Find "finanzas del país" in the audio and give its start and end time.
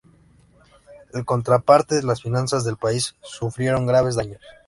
2.23-3.15